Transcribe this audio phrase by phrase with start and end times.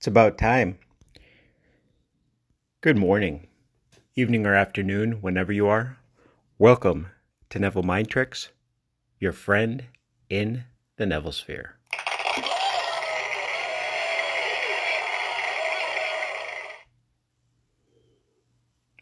[0.00, 0.78] It's about time.
[2.80, 3.48] Good morning,
[4.16, 5.98] evening, or afternoon, whenever you are.
[6.56, 7.08] Welcome
[7.50, 8.48] to Neville Mind Tricks,
[9.18, 9.84] your friend
[10.30, 10.64] in
[10.96, 11.76] the Neville Sphere.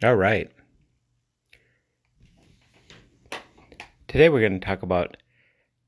[0.03, 0.51] All right.
[4.09, 5.17] Today we're going to talk about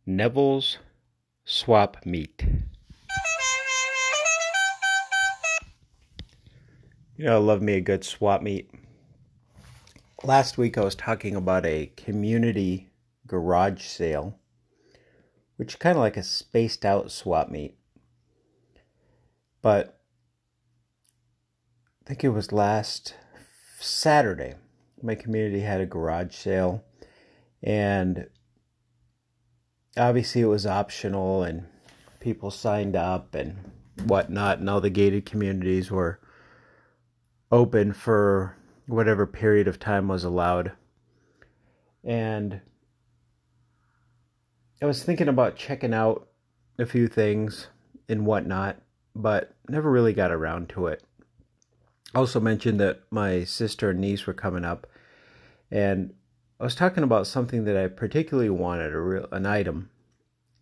[0.06, 0.78] Neville's
[1.44, 2.44] Swap Meet.
[7.20, 8.70] You know, I love me a good swap meet.
[10.24, 12.88] Last week I was talking about a community
[13.26, 14.38] garage sale,
[15.56, 17.76] which is kind of like a spaced out swap meet.
[19.60, 20.00] But
[22.02, 23.16] I think it was last
[23.78, 24.54] Saturday.
[25.02, 26.82] My community had a garage sale,
[27.62, 28.30] and
[29.94, 31.66] obviously it was optional, and
[32.18, 33.72] people signed up and
[34.04, 36.18] whatnot, and all the gated communities were
[37.50, 38.56] open for
[38.86, 40.72] whatever period of time was allowed.
[42.04, 42.60] And
[44.82, 46.28] I was thinking about checking out
[46.78, 47.68] a few things
[48.08, 48.80] and whatnot,
[49.14, 51.02] but never really got around to it.
[52.14, 54.86] Also mentioned that my sister and niece were coming up,
[55.70, 56.12] and
[56.58, 59.90] I was talking about something that I particularly wanted, a real an item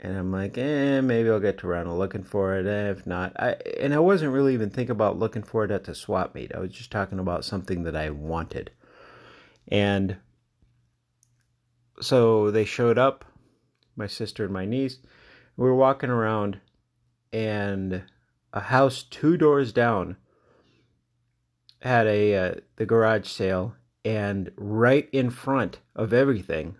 [0.00, 2.66] and I'm like, eh, maybe I'll get to around to looking for it.
[2.66, 5.84] Eh, if not, I and I wasn't really even thinking about looking for it at
[5.84, 6.54] the swap meet.
[6.54, 8.70] I was just talking about something that I wanted,
[9.66, 10.18] and
[12.00, 13.24] so they showed up,
[13.96, 14.98] my sister and my niece.
[15.56, 16.60] We were walking around,
[17.32, 18.04] and
[18.52, 20.16] a house two doors down
[21.82, 26.76] had a uh, the garage sale, and right in front of everything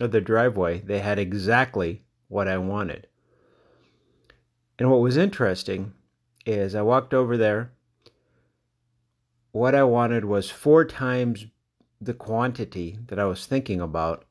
[0.00, 3.06] of the driveway, they had exactly what I wanted.
[4.78, 5.92] And what was interesting
[6.46, 7.72] is I walked over there.
[9.52, 11.44] What I wanted was four times
[12.00, 14.24] the quantity that I was thinking about,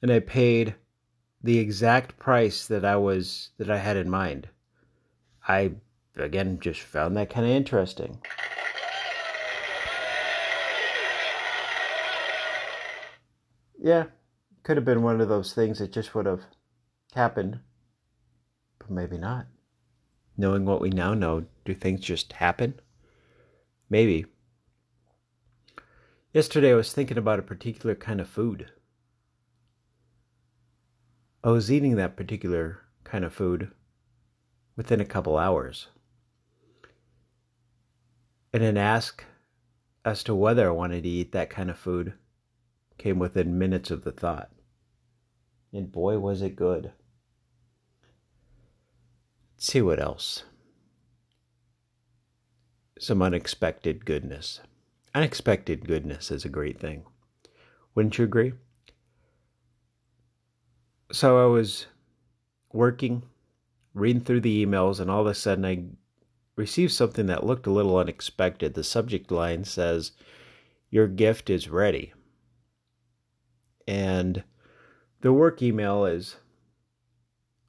[0.00, 0.74] and I paid
[1.42, 4.48] the exact price that I was that I had in mind.
[5.46, 5.72] I
[6.16, 8.22] again just found that kind of interesting.
[13.78, 14.04] Yeah,
[14.62, 16.40] could have been one of those things that just would have
[17.14, 17.60] happened,
[18.78, 19.46] but maybe not.
[20.36, 22.74] Knowing what we now know, do things just happen?
[23.88, 24.26] Maybe.
[26.32, 28.70] Yesterday I was thinking about a particular kind of food.
[31.44, 33.70] I was eating that particular kind of food
[34.76, 35.88] within a couple hours.
[38.52, 39.24] And an ask
[40.04, 42.14] as to whether I wanted to eat that kind of food
[42.98, 44.50] came within minutes of the thought.
[45.72, 46.92] And boy, was it good.
[49.56, 50.44] Let's see what else.
[52.98, 54.60] Some unexpected goodness.
[55.14, 57.04] Unexpected goodness is a great thing.
[57.94, 58.54] Wouldn't you agree?
[61.12, 61.86] So I was
[62.72, 63.22] working,
[63.94, 65.84] reading through the emails, and all of a sudden I
[66.56, 68.74] received something that looked a little unexpected.
[68.74, 70.12] The subject line says,
[70.90, 72.12] Your gift is ready.
[73.86, 74.42] And
[75.20, 76.36] the work email is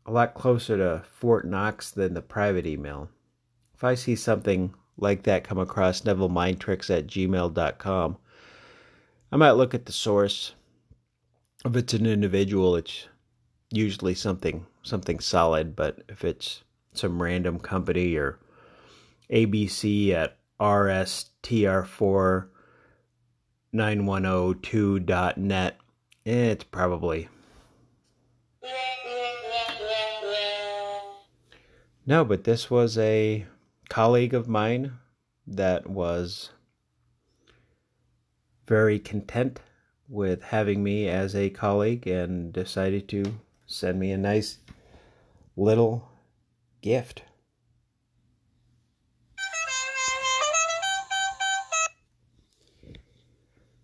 [0.05, 3.09] a lot closer to Fort Knox than the private email.
[3.73, 8.17] If I see something like that come across NevilleMindTricks at gmail.com,
[9.31, 10.53] I might look at the source.
[11.65, 13.07] If it's an individual, it's
[13.71, 16.63] usually something something solid, but if it's
[16.93, 18.39] some random company or
[19.31, 22.47] ABC at rstr4
[23.73, 25.77] 9102.net,
[26.25, 27.27] eh, it's probably
[32.07, 33.47] No, but this was a
[33.89, 34.93] colleague of mine
[35.47, 36.51] that was
[38.67, 39.59] very content
[40.07, 44.59] with having me as a colleague and decided to send me a nice
[45.57, 46.07] little
[46.81, 47.23] gift.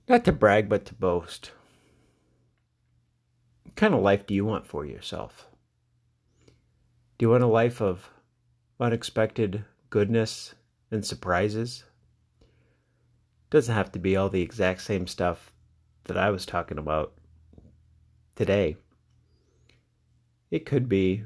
[0.07, 1.51] Not to brag, but to boast.
[3.63, 5.48] What kind of life do you want for yourself?
[7.18, 8.10] Do you want a life of
[8.81, 10.56] unexpected goodness
[10.89, 11.83] and surprises?
[13.51, 15.54] Doesn't have to be all the exact same stuff
[16.06, 17.13] that I was talking about
[18.36, 18.75] today.
[20.50, 21.24] It could be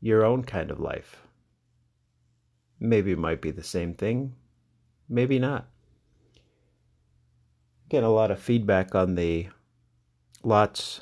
[0.00, 1.22] your own kind of life.
[2.78, 4.34] Maybe it might be the same thing,
[5.08, 5.66] maybe not.
[7.88, 9.48] Get a lot of feedback on the
[10.44, 11.00] Lots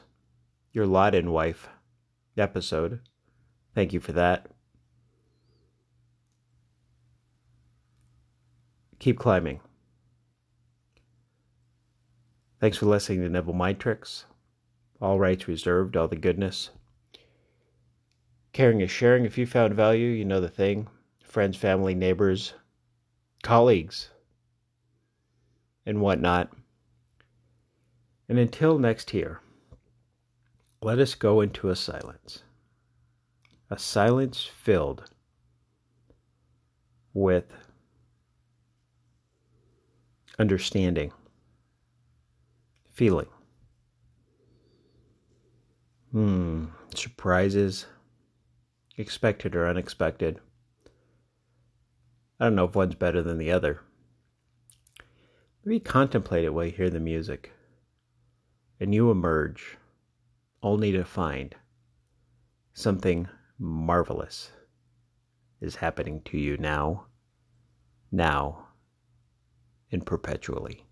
[0.73, 1.69] Your Lot in Wife
[2.39, 3.01] episode.
[3.75, 4.47] Thank you for that.
[9.05, 9.61] Keep climbing.
[12.59, 14.25] Thanks for listening to Neville Mind Tricks.
[14.99, 16.71] All rights reserved, all the goodness.
[18.55, 19.27] Caring is sharing.
[19.27, 20.89] If you found value, you know the thing.
[21.23, 22.55] Friends, family, neighbors,
[23.43, 24.09] colleagues,
[25.85, 26.51] and whatnot.
[28.27, 29.43] And until next year,
[30.81, 32.43] let us go into a silence.
[33.69, 35.11] A silence filled
[37.13, 37.53] with
[40.39, 41.13] understanding,
[42.91, 43.29] feeling,
[46.13, 47.87] hmm, surprises,
[48.97, 50.41] expected or unexpected.
[52.39, 53.81] I don't know if one's better than the other.
[55.65, 57.53] Maybe contemplate it while you hear the music,
[58.79, 59.79] and you emerge
[60.63, 61.55] only to find.
[62.75, 63.29] Something
[63.59, 64.51] marvelous
[65.61, 67.07] is happening to you now,
[68.11, 68.67] now,
[69.95, 70.85] and perpetually.